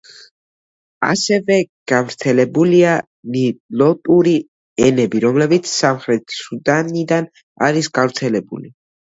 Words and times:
ასევე 1.07 1.57
გავრცელებულია 1.91 2.93
ნილოტური 3.35 4.33
ენები, 4.87 5.23
რომლებიც 5.27 5.69
სამხრეთ 5.75 6.35
სუდანიდან 6.39 7.31
არის 7.71 7.93
გავრცელებული. 8.01 8.75